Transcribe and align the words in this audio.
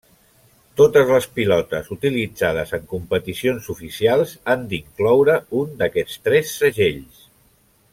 Totes 0.79 1.11
les 1.15 1.27
pilotes 1.39 1.91
utilitzades 1.97 2.73
en 2.79 2.89
competicions 2.95 3.69
oficials 3.75 4.35
han 4.55 4.67
d'incloure 4.75 5.39
un 5.63 5.81
d'aquests 5.83 6.21
tres 6.31 6.59
segells. 6.63 7.27